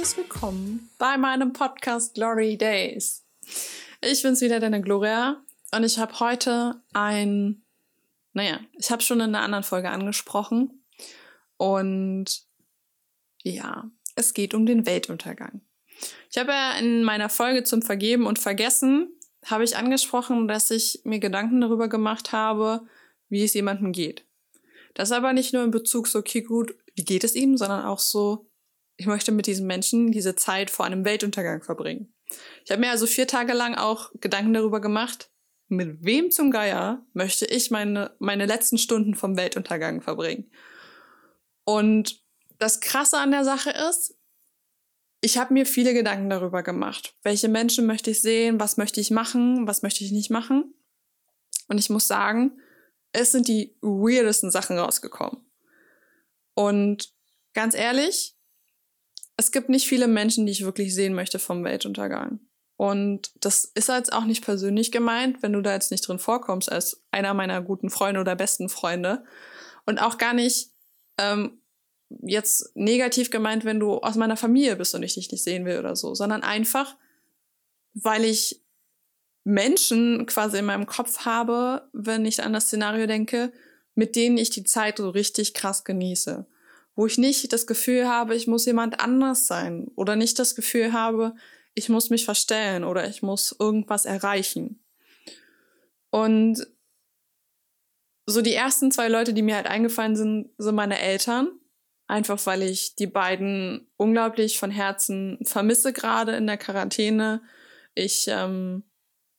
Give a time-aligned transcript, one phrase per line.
[0.00, 3.22] herzliches Willkommen bei meinem Podcast Glory Days.
[4.00, 5.44] Ich bin's wieder, deine Gloria,
[5.74, 7.62] und ich habe heute ein,
[8.32, 10.82] naja, ich habe schon in einer anderen Folge angesprochen.
[11.58, 12.44] Und
[13.42, 15.60] ja, es geht um den Weltuntergang.
[16.30, 19.12] Ich habe ja in meiner Folge zum Vergeben und Vergessen,
[19.44, 22.86] habe ich angesprochen, dass ich mir Gedanken darüber gemacht habe,
[23.28, 24.24] wie es jemandem geht.
[24.94, 27.98] Das aber nicht nur in Bezug so, okay, gut, wie geht es ihm, sondern auch
[27.98, 28.49] so,
[29.00, 32.12] ich möchte mit diesem Menschen diese Zeit vor einem Weltuntergang verbringen.
[32.66, 35.30] Ich habe mir also vier Tage lang auch Gedanken darüber gemacht,
[35.68, 40.50] mit wem zum Geier möchte ich meine, meine letzten Stunden vom Weltuntergang verbringen.
[41.64, 42.22] Und
[42.58, 44.18] das Krasse an der Sache ist,
[45.22, 47.14] ich habe mir viele Gedanken darüber gemacht.
[47.22, 48.60] Welche Menschen möchte ich sehen?
[48.60, 49.66] Was möchte ich machen?
[49.66, 50.74] Was möchte ich nicht machen?
[51.68, 52.60] Und ich muss sagen,
[53.12, 55.50] es sind die weirdesten Sachen rausgekommen.
[56.52, 57.14] Und
[57.54, 58.36] ganz ehrlich,
[59.40, 62.40] es gibt nicht viele Menschen, die ich wirklich sehen möchte vom Weltuntergang.
[62.76, 66.70] Und das ist jetzt auch nicht persönlich gemeint, wenn du da jetzt nicht drin vorkommst
[66.70, 69.24] als einer meiner guten Freunde oder besten Freunde.
[69.86, 70.72] Und auch gar nicht
[71.16, 71.62] ähm,
[72.20, 75.78] jetzt negativ gemeint, wenn du aus meiner Familie bist und ich dich nicht sehen will
[75.78, 76.96] oder so, sondern einfach,
[77.94, 78.60] weil ich
[79.42, 83.54] Menschen quasi in meinem Kopf habe, wenn ich an das Szenario denke,
[83.94, 86.46] mit denen ich die Zeit so richtig krass genieße.
[87.00, 90.92] Wo ich nicht das Gefühl habe, ich muss jemand anders sein oder nicht das Gefühl
[90.92, 91.34] habe,
[91.72, 94.84] ich muss mich verstellen oder ich muss irgendwas erreichen.
[96.10, 96.66] Und
[98.26, 101.48] so die ersten zwei Leute, die mir halt eingefallen sind, sind meine Eltern.
[102.06, 107.40] Einfach weil ich die beiden unglaublich von Herzen vermisse, gerade in der Quarantäne.
[107.94, 108.82] Ich ähm,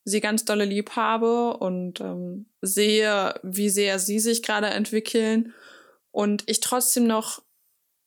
[0.02, 5.54] sie ganz dolle lieb habe und ähm, sehe, wie sehr sie sich gerade entwickeln
[6.10, 7.40] und ich trotzdem noch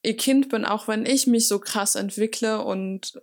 [0.05, 3.21] ihr Kind bin, auch wenn ich mich so krass entwickle und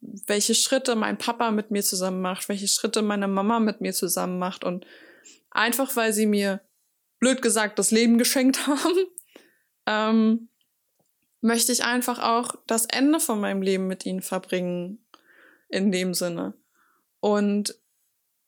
[0.00, 4.38] welche Schritte mein Papa mit mir zusammen macht, welche Schritte meine Mama mit mir zusammen
[4.38, 4.86] macht und
[5.50, 6.60] einfach weil sie mir
[7.18, 9.06] blöd gesagt das Leben geschenkt haben,
[9.86, 10.48] ähm,
[11.40, 15.04] möchte ich einfach auch das Ende von meinem Leben mit ihnen verbringen
[15.68, 16.54] in dem Sinne.
[17.20, 17.76] Und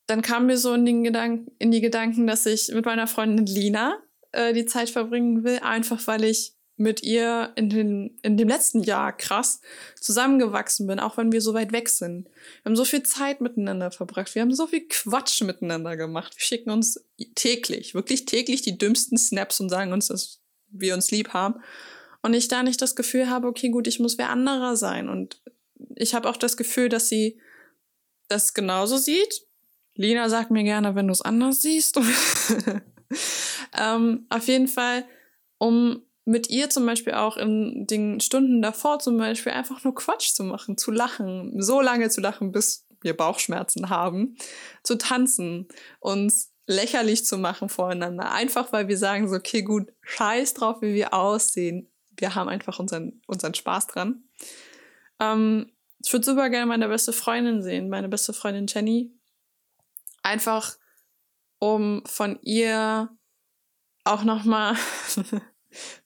[0.06, 3.46] dann kam mir so in, den Gedanken, in die Gedanken, dass ich mit meiner Freundin
[3.46, 3.98] Lina
[4.32, 8.82] äh, die Zeit verbringen will, einfach weil ich mit ihr in, den, in dem letzten
[8.82, 9.60] Jahr krass
[10.00, 12.26] zusammengewachsen bin, auch wenn wir so weit weg sind.
[12.26, 16.34] Wir haben so viel Zeit miteinander verbracht, wir haben so viel Quatsch miteinander gemacht.
[16.36, 21.10] Wir schicken uns täglich, wirklich täglich die dümmsten Snaps und sagen uns, dass wir uns
[21.10, 21.60] lieb haben.
[22.22, 25.08] Und ich da nicht das Gefühl habe, okay, gut, ich muss wer anderer sein.
[25.08, 25.40] Und
[25.94, 27.38] ich habe auch das Gefühl, dass sie
[28.28, 29.44] das genauso sieht
[29.96, 31.98] Lina sagt mir gerne, wenn du es anders siehst.
[33.78, 35.04] ähm, auf jeden Fall,
[35.58, 40.32] um mit ihr zum Beispiel auch in den Stunden davor zum Beispiel einfach nur Quatsch
[40.32, 44.36] zu machen, zu lachen, so lange zu lachen, bis wir Bauchschmerzen haben,
[44.82, 45.68] zu tanzen,
[46.00, 50.94] uns lächerlich zu machen voreinander, einfach weil wir sagen so, okay, gut, scheiß drauf, wie
[50.94, 51.90] wir aussehen.
[52.16, 54.24] Wir haben einfach unseren, unseren Spaß dran.
[55.20, 55.70] Ähm,
[56.02, 59.12] ich würde super gerne meine beste Freundin sehen, meine beste Freundin Jenny,
[60.22, 60.76] einfach
[61.58, 63.10] um von ihr
[64.04, 64.76] auch nochmal,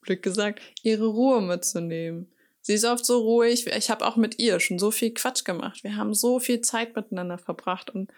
[0.02, 2.30] Glück gesagt, ihre Ruhe mitzunehmen.
[2.60, 3.66] Sie ist oft so ruhig.
[3.66, 5.84] Ich habe auch mit ihr schon so viel Quatsch gemacht.
[5.84, 8.12] Wir haben so viel Zeit miteinander verbracht und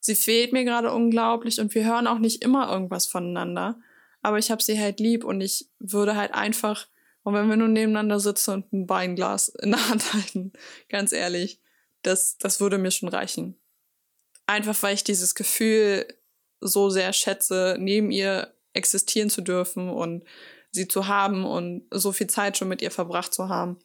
[0.00, 3.80] sie fehlt mir gerade unglaublich und wir hören auch nicht immer irgendwas voneinander.
[4.22, 6.88] Aber ich habe sie halt lieb und ich würde halt einfach,
[7.22, 10.52] und wenn wir nun nebeneinander sitzen und ein Weinglas in der Hand halten,
[10.88, 11.58] ganz ehrlich,
[12.02, 13.56] das, das würde mir schon reichen.
[14.46, 16.06] Einfach weil ich dieses Gefühl
[16.60, 20.24] so sehr schätze, neben ihr existieren zu dürfen und
[20.72, 23.78] sie zu haben und so viel Zeit schon mit ihr verbracht zu haben.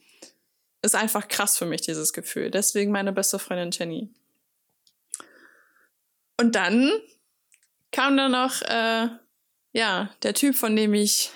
[0.81, 2.51] Ist einfach krass für mich, dieses Gefühl.
[2.51, 4.13] Deswegen meine beste Freundin Jenny.
[6.39, 6.91] Und dann
[7.91, 9.07] kam da noch, äh,
[9.73, 11.31] ja, der Typ, von dem ich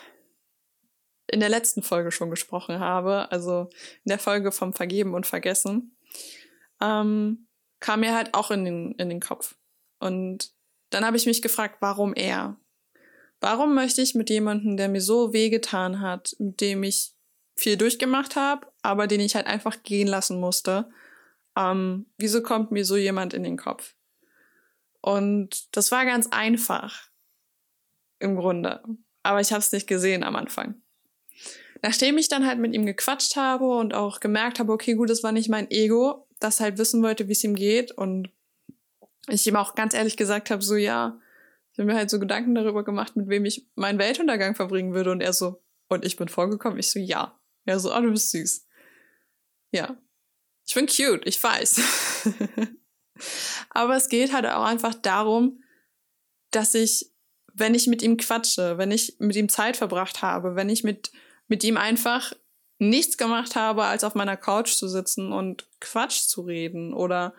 [1.31, 3.69] in der letzten Folge schon gesprochen habe, also
[4.03, 5.95] in der Folge vom Vergeben und Vergessen.
[6.81, 7.47] Ähm,
[7.79, 9.55] kam mir halt auch in den, in den Kopf.
[9.99, 10.51] Und
[10.89, 12.57] dann habe ich mich gefragt, warum er?
[13.41, 17.13] Warum möchte ich mit jemandem, der mir so wehgetan hat, mit dem ich
[17.55, 20.89] viel durchgemacht habe, aber den ich halt einfach gehen lassen musste,
[21.55, 23.95] ähm, wieso kommt mir so jemand in den Kopf?
[25.01, 27.09] Und das war ganz einfach
[28.19, 28.83] im Grunde,
[29.23, 30.81] aber ich habe es nicht gesehen am Anfang.
[31.81, 35.23] Nachdem ich dann halt mit ihm gequatscht habe und auch gemerkt habe, okay, gut, das
[35.23, 38.29] war nicht mein Ego, das halt wissen wollte, wie es ihm geht und
[39.27, 41.19] ich ihm auch ganz ehrlich gesagt habe, so ja,
[41.79, 45.11] ich habe mir halt so Gedanken darüber gemacht, mit wem ich meinen Weltuntergang verbringen würde
[45.13, 47.39] und er so, und ich bin vorgekommen, ich so, ja.
[47.63, 48.67] Er so, oh, du bist süß.
[49.71, 49.97] Ja.
[50.67, 51.79] Ich bin cute, ich weiß.
[53.69, 55.63] Aber es geht halt auch einfach darum,
[56.51, 57.13] dass ich,
[57.53, 61.13] wenn ich mit ihm quatsche, wenn ich mit ihm Zeit verbracht habe, wenn ich mit,
[61.47, 62.33] mit ihm einfach
[62.77, 67.33] nichts gemacht habe, als auf meiner Couch zu sitzen und Quatsch zu reden oder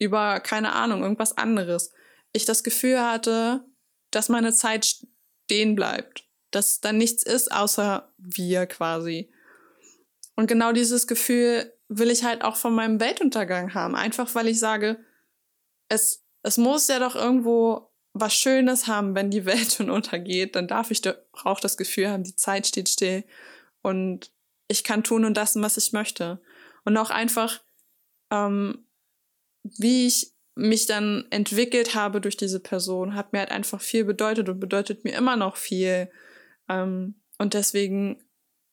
[0.00, 1.92] über, keine Ahnung, irgendwas anderes,
[2.32, 3.64] ich das Gefühl hatte,
[4.14, 4.96] dass meine Zeit
[5.44, 9.30] stehen bleibt, dass da nichts ist außer wir quasi.
[10.36, 14.58] Und genau dieses Gefühl will ich halt auch von meinem Weltuntergang haben, einfach weil ich
[14.58, 14.98] sage,
[15.88, 20.68] es, es muss ja doch irgendwo was Schönes haben, wenn die Welt schon untergeht, dann
[20.68, 23.24] darf ich doch auch das Gefühl haben, die Zeit steht still
[23.82, 24.32] und
[24.68, 26.40] ich kann tun und lassen, was ich möchte.
[26.84, 27.62] Und auch einfach,
[28.30, 28.86] ähm,
[29.62, 34.48] wie ich mich dann entwickelt habe durch diese Person, hat mir halt einfach viel bedeutet
[34.48, 36.10] und bedeutet mir immer noch viel.
[36.68, 38.22] Ähm, und deswegen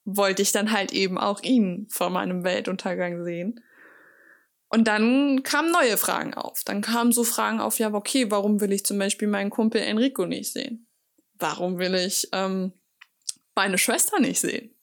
[0.06, 3.64] wollte ich dann halt eben auch ihn vor meinem Weltuntergang sehen.
[4.70, 6.64] Und dann kamen neue Fragen auf.
[6.64, 10.26] Dann kamen so Fragen auf, ja, okay, warum will ich zum Beispiel meinen Kumpel Enrico
[10.26, 10.88] nicht sehen?
[11.34, 12.72] Warum will ich ähm,
[13.54, 14.74] meine Schwester nicht sehen?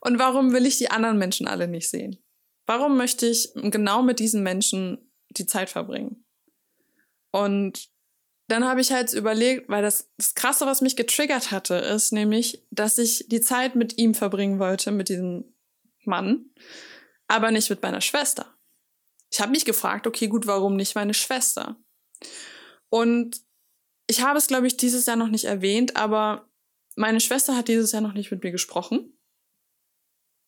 [0.00, 2.24] Und warum will ich die anderen Menschen alle nicht sehen?
[2.64, 6.24] Warum möchte ich genau mit diesen Menschen die Zeit verbringen?
[7.30, 7.90] Und
[8.48, 12.66] dann habe ich halt überlegt, weil das, das Krasse, was mich getriggert hatte, ist nämlich,
[12.70, 15.54] dass ich die Zeit mit ihm verbringen wollte, mit diesem
[16.04, 16.50] Mann,
[17.28, 18.52] aber nicht mit meiner Schwester.
[19.30, 21.76] Ich habe mich gefragt, okay, gut, warum nicht meine Schwester?
[22.90, 23.40] Und
[24.06, 26.46] ich habe es, glaube ich, dieses Jahr noch nicht erwähnt, aber
[26.96, 29.16] meine Schwester hat dieses Jahr noch nicht mit mir gesprochen.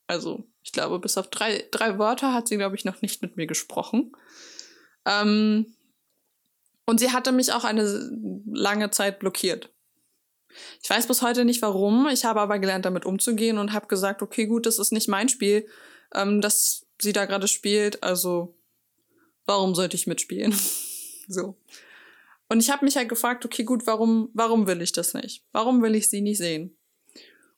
[0.06, 3.38] Also, ich glaube, bis auf drei, drei Wörter hat sie, glaube ich, noch nicht mit
[3.38, 4.12] mir gesprochen.
[5.06, 5.74] Ähm,
[6.86, 8.10] und sie hatte mich auch eine
[8.46, 9.70] lange Zeit blockiert.
[10.82, 12.08] Ich weiß bis heute nicht warum.
[12.08, 15.28] Ich habe aber gelernt, damit umzugehen und habe gesagt, okay, gut, das ist nicht mein
[15.28, 15.66] Spiel,
[16.14, 18.02] ähm, das sie da gerade spielt.
[18.02, 18.56] Also
[19.46, 20.54] warum sollte ich mitspielen?
[21.28, 21.56] so.
[22.48, 25.44] Und ich habe mich halt gefragt, okay, gut, warum, warum will ich das nicht?
[25.52, 26.76] Warum will ich sie nicht sehen?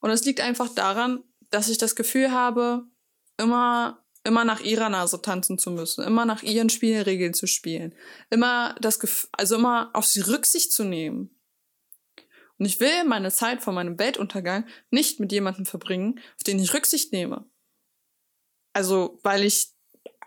[0.01, 2.85] Und es liegt einfach daran, dass ich das Gefühl habe,
[3.37, 7.95] immer immer nach ihrer Nase tanzen zu müssen, immer nach ihren Spielregeln zu spielen,
[8.31, 11.31] immer das Gef also immer auf sie Rücksicht zu nehmen.
[12.59, 16.73] Und ich will meine Zeit vor meinem Weltuntergang nicht mit jemandem verbringen, auf den ich
[16.75, 17.45] Rücksicht nehme.
[18.73, 19.69] Also, weil ich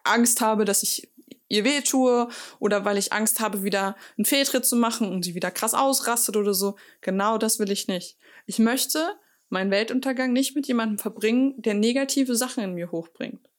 [0.04, 1.12] Angst habe, dass ich
[1.50, 2.30] ihr weh tue
[2.60, 6.38] oder weil ich Angst habe, wieder einen Fehltritt zu machen und sie wieder krass ausrastet
[6.38, 6.78] oder so.
[7.02, 8.18] Genau das will ich nicht.
[8.46, 9.16] Ich möchte
[9.50, 13.50] meinen Weltuntergang nicht mit jemandem verbringen, der negative Sachen in mir hochbringt.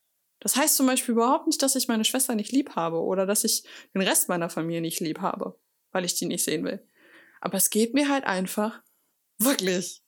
[0.41, 3.45] Das heißt zum Beispiel überhaupt nicht, dass ich meine Schwester nicht lieb habe oder dass
[3.45, 3.65] ich
[3.95, 5.59] den Rest meiner Familie nicht lieb habe,
[5.93, 6.87] weil ich die nicht sehen will.
[7.41, 8.83] Aber es geht mir halt einfach,
[9.39, 10.03] wirklich,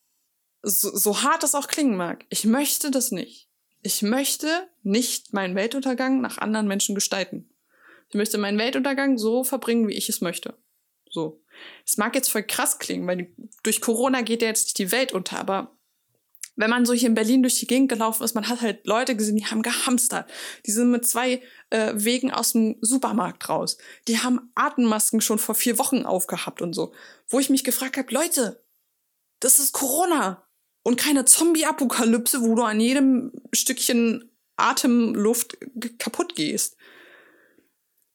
[0.63, 3.49] so, so hart es auch klingen mag, ich möchte das nicht.
[3.83, 7.51] Ich möchte nicht meinen Weltuntergang nach anderen Menschen gestalten.
[8.09, 10.57] Ich möchte meinen Weltuntergang so verbringen, wie ich es möchte.
[11.11, 11.43] So.
[11.85, 15.13] Es mag jetzt voll krass klingen, weil durch Corona geht ja jetzt nicht die Welt
[15.13, 15.77] unter, aber
[16.57, 19.17] wenn man so hier in Berlin durch die Gegend gelaufen ist, man hat halt Leute
[19.17, 20.31] gesehen, die haben gehamstert.
[20.67, 23.79] Die sind mit zwei äh, Wegen aus dem Supermarkt raus.
[24.07, 26.93] Die haben Atemmasken schon vor vier Wochen aufgehabt und so.
[27.29, 28.63] Wo ich mich gefragt habe, Leute,
[29.41, 30.47] das ist Corona
[30.83, 35.57] und keine Zombie-Apokalypse, wo du an jedem Stückchen Atemluft
[35.99, 36.77] kaputt gehst.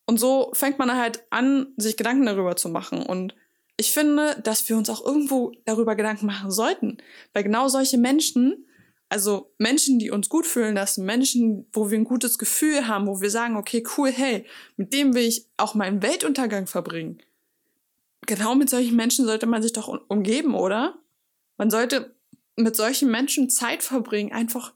[0.05, 3.03] Und so fängt man halt an, sich Gedanken darüber zu machen.
[3.03, 3.35] Und
[3.77, 6.98] ich finde, dass wir uns auch irgendwo darüber Gedanken machen sollten.
[7.34, 8.65] Weil genau solche Menschen,
[9.07, 13.22] also Menschen, die uns gut fühlen lassen, Menschen, wo wir ein gutes Gefühl haben, wo
[13.22, 14.46] wir sagen, okay, cool, hey,
[14.77, 17.19] mit dem will ich auch meinen Weltuntergang verbringen.
[18.25, 20.98] Genau mit solchen Menschen sollte man sich doch umgeben, oder?
[21.57, 22.15] Man sollte
[22.55, 24.74] mit solchen Menschen Zeit verbringen, einfach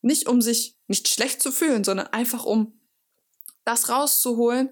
[0.00, 2.72] nicht um sich nicht schlecht zu fühlen, sondern einfach um
[3.64, 4.70] das rauszuholen,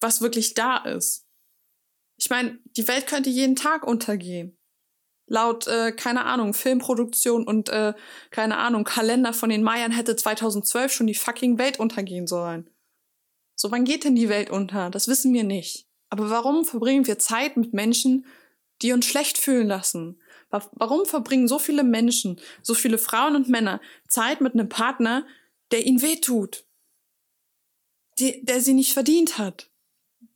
[0.00, 1.27] was wirklich da ist.
[2.18, 4.58] Ich meine, die Welt könnte jeden Tag untergehen.
[5.28, 7.94] Laut, äh, keine Ahnung, Filmproduktion und, äh,
[8.30, 12.68] keine Ahnung, Kalender von den Mayern hätte 2012 schon die fucking Welt untergehen sollen.
[13.54, 14.90] So, wann geht denn die Welt unter?
[14.90, 15.86] Das wissen wir nicht.
[16.10, 18.26] Aber warum verbringen wir Zeit mit Menschen,
[18.82, 20.20] die uns schlecht fühlen lassen?
[20.50, 25.26] Warum verbringen so viele Menschen, so viele Frauen und Männer Zeit mit einem Partner,
[25.70, 26.64] der ihnen wehtut?
[28.18, 29.70] Die, der sie nicht verdient hat?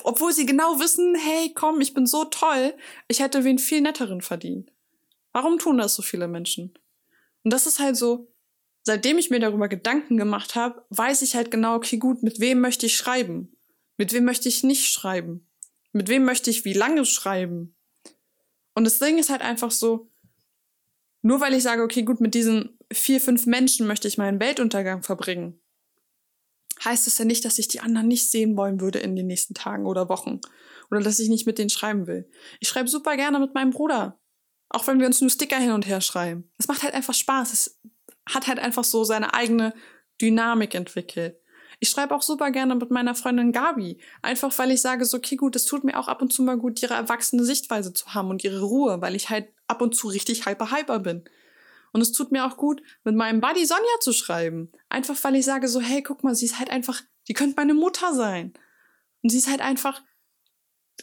[0.04, 2.74] Obwohl sie genau wissen, hey, komm, ich bin so toll,
[3.08, 4.72] ich hätte wen viel netteren verdient.
[5.32, 6.74] Warum tun das so viele Menschen?
[7.42, 8.32] Und das ist halt so,
[8.82, 12.60] seitdem ich mir darüber Gedanken gemacht habe, weiß ich halt genau, okay, gut, mit wem
[12.60, 13.56] möchte ich schreiben?
[13.96, 15.48] Mit wem möchte ich nicht schreiben?
[15.92, 17.76] Mit wem möchte ich wie lange schreiben?
[18.74, 20.10] Und das Ding ist halt einfach so,
[21.22, 25.02] nur weil ich sage, okay, gut, mit diesen vier, fünf Menschen möchte ich meinen Weltuntergang
[25.02, 25.60] verbringen,
[26.84, 29.54] heißt es ja nicht, dass ich die anderen nicht sehen wollen würde in den nächsten
[29.54, 30.40] Tagen oder Wochen.
[30.90, 32.28] Oder dass ich nicht mit denen schreiben will.
[32.60, 34.20] Ich schreibe super gerne mit meinem Bruder.
[34.68, 36.50] Auch wenn wir uns nur Sticker hin und her schreiben.
[36.58, 37.52] Es macht halt einfach Spaß.
[37.52, 37.80] Es
[38.28, 39.74] hat halt einfach so seine eigene
[40.20, 41.38] Dynamik entwickelt.
[41.80, 43.98] Ich schreibe auch super gerne mit meiner Freundin Gabi.
[44.22, 46.56] Einfach weil ich sage so, okay, gut, es tut mir auch ab und zu mal
[46.56, 50.08] gut, ihre erwachsene Sichtweise zu haben und ihre Ruhe, weil ich halt ab und zu
[50.08, 51.24] richtig hyper hyper bin.
[51.92, 54.72] Und es tut mir auch gut, mit meinem Buddy Sonja zu schreiben.
[54.88, 57.74] Einfach weil ich sage so, hey, guck mal, sie ist halt einfach, die könnte meine
[57.74, 58.54] Mutter sein.
[59.22, 60.02] Und sie ist halt einfach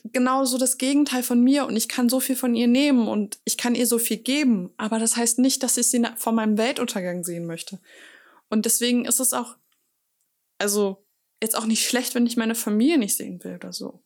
[0.04, 3.58] genauso das Gegenteil von mir und ich kann so viel von ihr nehmen und ich
[3.58, 4.72] kann ihr so viel geben.
[4.78, 7.80] Aber das heißt nicht, dass ich sie vor meinem Weltuntergang sehen möchte.
[8.50, 9.58] Und deswegen ist es auch
[10.60, 11.04] also
[11.42, 14.04] jetzt auch nicht schlecht, wenn ich meine Familie nicht sehen will oder so.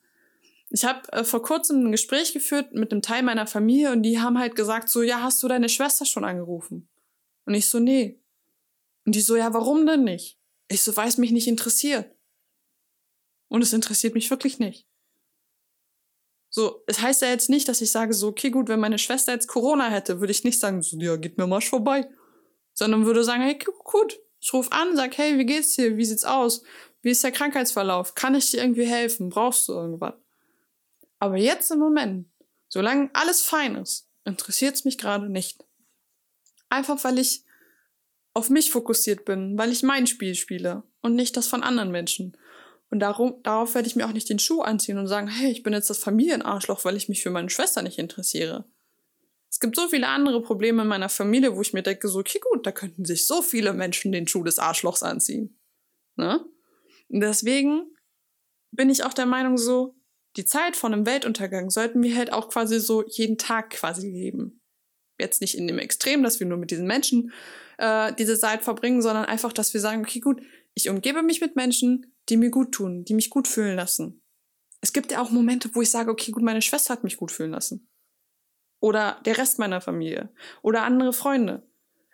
[0.74, 4.20] Ich habe äh, vor kurzem ein Gespräch geführt mit einem Teil meiner Familie und die
[4.20, 6.90] haben halt gesagt so, ja, hast du deine Schwester schon angerufen?
[7.46, 8.20] Und ich so, nee.
[9.06, 10.40] Und die so, ja, warum denn nicht?
[10.70, 12.12] Ich so, weil es mich nicht interessiert.
[13.50, 14.88] Und es interessiert mich wirklich nicht.
[16.50, 19.32] So, es heißt ja jetzt nicht, dass ich sage so, okay, gut, wenn meine Schwester
[19.32, 22.10] jetzt Corona hätte, würde ich nicht sagen, so, ja, geht mir mal vorbei.
[22.74, 25.98] Sondern würde sagen, hey, gut, ich rufe an, sag, hey, wie geht's dir?
[25.98, 26.64] Wie sieht's aus?
[27.04, 28.16] Wie ist der Krankheitsverlauf?
[28.16, 29.30] Kann ich dir irgendwie helfen?
[29.30, 30.16] Brauchst du irgendwas?
[31.24, 32.28] Aber jetzt im Moment,
[32.68, 35.64] solange alles fein ist, interessiert es mich gerade nicht.
[36.68, 37.46] Einfach weil ich
[38.34, 42.36] auf mich fokussiert bin, weil ich mein Spiel spiele und nicht das von anderen Menschen.
[42.90, 45.64] Und darum, darauf werde ich mir auch nicht den Schuh anziehen und sagen, hey, ich
[45.64, 48.66] bin jetzt das Familienarschloch, weil ich mich für meine Schwester nicht interessiere.
[49.50, 52.42] Es gibt so viele andere Probleme in meiner Familie, wo ich mir denke, so, okay,
[52.52, 55.58] gut, da könnten sich so viele Menschen den Schuh des Arschlochs anziehen.
[56.18, 56.44] Ne?
[57.08, 57.96] Und deswegen
[58.72, 59.96] bin ich auch der Meinung, so,
[60.36, 64.62] die Zeit von einem Weltuntergang sollten wir halt auch quasi so jeden Tag quasi leben.
[65.20, 67.32] Jetzt nicht in dem Extrem, dass wir nur mit diesen Menschen
[67.78, 70.42] äh, diese Zeit verbringen, sondern einfach, dass wir sagen, okay, gut,
[70.74, 74.22] ich umgebe mich mit Menschen, die mir gut tun, die mich gut fühlen lassen.
[74.82, 77.32] Es gibt ja auch Momente, wo ich sage, okay, gut, meine Schwester hat mich gut
[77.32, 77.88] fühlen lassen
[78.84, 80.30] oder der Rest meiner Familie
[80.62, 81.66] oder andere Freunde.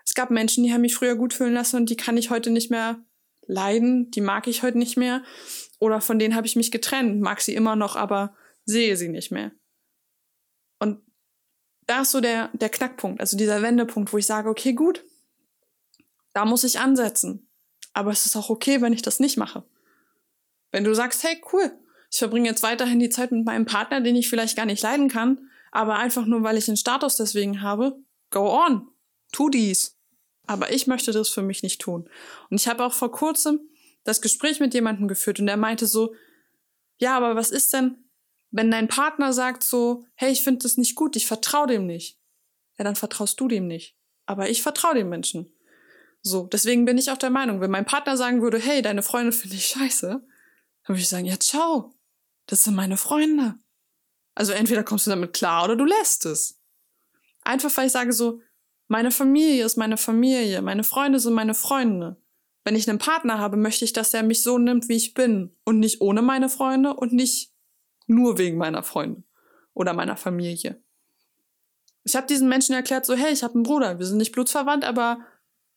[0.05, 2.51] Es gab Menschen, die haben mich früher gut fühlen lassen und die kann ich heute
[2.51, 3.03] nicht mehr
[3.47, 5.23] leiden, die mag ich heute nicht mehr
[5.79, 9.31] oder von denen habe ich mich getrennt, mag sie immer noch, aber sehe sie nicht
[9.31, 9.51] mehr.
[10.77, 11.01] Und
[11.87, 15.03] da ist so der, der Knackpunkt, also dieser Wendepunkt, wo ich sage, okay, gut,
[16.33, 17.49] da muss ich ansetzen.
[17.93, 19.63] Aber es ist auch okay, wenn ich das nicht mache.
[20.71, 21.71] Wenn du sagst, hey, cool,
[22.11, 25.09] ich verbringe jetzt weiterhin die Zeit mit meinem Partner, den ich vielleicht gar nicht leiden
[25.09, 27.97] kann, aber einfach nur, weil ich einen Status deswegen habe,
[28.29, 28.87] go on,
[29.31, 29.97] tu dies.
[30.47, 32.09] Aber ich möchte das für mich nicht tun.
[32.49, 33.59] Und ich habe auch vor kurzem
[34.03, 36.15] das Gespräch mit jemandem geführt und der meinte so,
[36.97, 38.09] ja, aber was ist denn,
[38.51, 42.19] wenn dein Partner sagt so, hey, ich finde das nicht gut, ich vertraue dem nicht.
[42.77, 43.95] Ja, dann vertraust du dem nicht.
[44.25, 45.53] Aber ich vertraue dem Menschen.
[46.21, 49.31] So, deswegen bin ich auch der Meinung, wenn mein Partner sagen würde, hey, deine Freunde
[49.33, 51.95] finde ich scheiße, dann würde ich sagen, ja, ciao.
[52.47, 53.55] Das sind meine Freunde.
[54.33, 56.59] Also entweder kommst du damit klar oder du lässt es.
[57.41, 58.41] Einfach weil ich sage so,
[58.87, 62.17] meine Familie ist meine Familie, meine Freunde sind meine Freunde.
[62.63, 65.55] Wenn ich einen Partner habe, möchte ich, dass er mich so nimmt, wie ich bin
[65.63, 67.53] und nicht ohne meine Freunde und nicht
[68.07, 69.23] nur wegen meiner Freunde
[69.73, 70.81] oder meiner Familie.
[72.03, 74.83] Ich habe diesen Menschen erklärt so, hey, ich habe einen Bruder, wir sind nicht blutsverwandt,
[74.83, 75.19] aber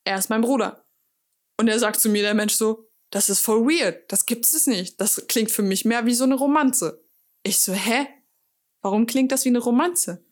[0.04, 0.84] er ist mein Bruder.
[1.58, 4.66] Und er sagt zu mir, der Mensch so, das ist voll weird, das gibt es
[4.66, 5.00] nicht.
[5.00, 7.04] Das klingt für mich mehr wie so eine Romanze.
[7.42, 8.06] Ich so, hä?
[8.80, 10.24] Warum klingt das wie eine Romanze?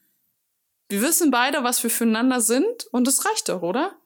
[0.89, 3.97] Wir wissen beide, was wir füreinander sind und es reicht doch, oder?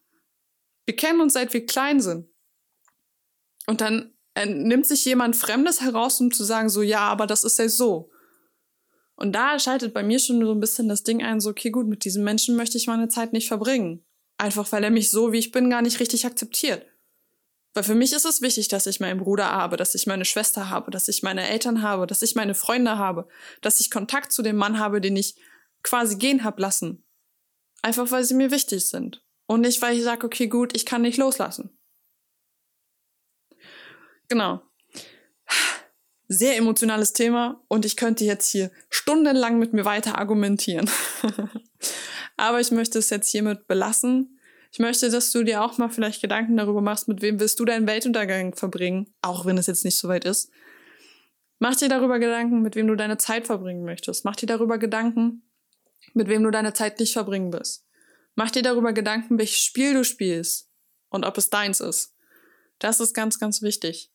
[0.84, 2.28] Wir kennen uns seit wir klein sind.
[3.66, 4.12] Und dann
[4.46, 8.10] nimmt sich jemand Fremdes heraus, um zu sagen, so, ja, aber das ist ja so.
[9.16, 11.86] Und da schaltet bei mir schon so ein bisschen das Ding ein, so, okay, gut,
[11.86, 14.04] mit diesem Menschen möchte ich meine Zeit nicht verbringen.
[14.38, 16.84] Einfach weil er mich so, wie ich bin, gar nicht richtig akzeptiert.
[17.74, 20.68] Weil für mich ist es wichtig, dass ich meinen Bruder habe, dass ich meine Schwester
[20.68, 23.28] habe, dass ich meine Eltern habe, dass ich meine Freunde habe,
[23.60, 25.36] dass ich Kontakt zu dem Mann habe, den ich
[25.82, 27.04] quasi gehen hab lassen.
[27.82, 29.24] Einfach weil sie mir wichtig sind.
[29.46, 31.76] Und nicht, weil ich sage, okay, gut, ich kann nicht loslassen.
[34.28, 34.62] Genau.
[36.28, 40.90] Sehr emotionales Thema und ich könnte jetzt hier stundenlang mit mir weiter argumentieren.
[42.36, 44.40] Aber ich möchte es jetzt hiermit belassen.
[44.72, 47.64] Ich möchte, dass du dir auch mal vielleicht Gedanken darüber machst, mit wem willst du
[47.64, 50.50] deinen Weltuntergang verbringen, auch wenn es jetzt nicht so weit ist.
[51.60, 54.24] Mach dir darüber Gedanken, mit wem du deine Zeit verbringen möchtest.
[54.24, 55.42] Mach dir darüber Gedanken,
[56.12, 57.86] mit wem du deine Zeit nicht verbringen willst.
[58.34, 60.68] Mach dir darüber Gedanken, welches Spiel du spielst
[61.08, 62.14] und ob es deins ist.
[62.80, 64.10] Das ist ganz, ganz wichtig.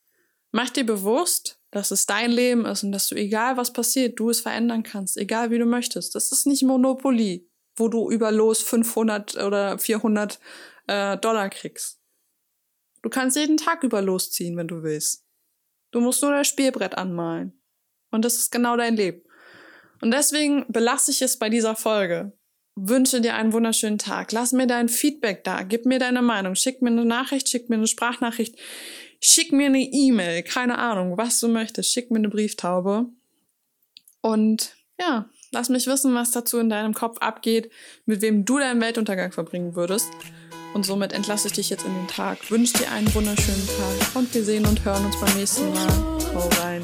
[0.52, 4.30] Mach dir bewusst, dass es dein Leben ist und dass du, egal was passiert, du
[4.30, 6.16] es verändern kannst, egal wie du möchtest.
[6.16, 10.40] Das ist nicht Monopoly wo du über los 500 oder 400
[10.88, 12.00] äh, Dollar kriegst.
[13.02, 15.26] Du kannst jeden Tag über losziehen, wenn du willst.
[15.92, 17.54] Du musst nur das Spielbrett anmalen.
[18.12, 19.22] Und das ist genau dein Leben.
[20.02, 22.34] Und deswegen belasse ich es bei dieser Folge.
[22.76, 24.32] Wünsche dir einen wunderschönen Tag.
[24.32, 25.64] Lass mir dein Feedback da.
[25.64, 26.56] Gib mir deine Meinung.
[26.56, 28.58] Schick mir eine Nachricht, schick mir eine Sprachnachricht.
[29.20, 30.44] Schick mir eine E-Mail.
[30.44, 31.92] Keine Ahnung, was du möchtest.
[31.92, 33.08] Schick mir eine Brieftaube.
[34.22, 37.72] Und ja, lass mich wissen, was dazu in deinem Kopf abgeht,
[38.06, 40.10] mit wem du deinen Weltuntergang verbringen würdest.
[40.74, 42.52] Und somit entlasse ich dich jetzt in den Tag.
[42.52, 45.90] Wünsche dir einen wunderschönen Tag und wir sehen und hören uns beim nächsten Mal.
[46.34, 46.82] Hau rein.